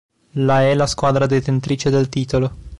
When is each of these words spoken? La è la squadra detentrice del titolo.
La 0.39 0.63
è 0.63 0.73
la 0.73 0.87
squadra 0.87 1.27
detentrice 1.27 1.91
del 1.91 2.09
titolo. 2.09 2.53